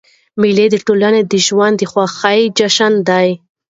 [0.41, 3.29] مېلې د ټولني د ژوند د خوښیو جشنونه دي.